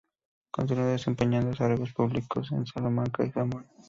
[0.49, 3.67] Continuó desempeñando cargos públicos en Salamanca y Zamora.